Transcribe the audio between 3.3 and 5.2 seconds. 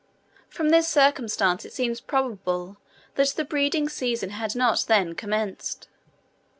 the breeding season had not then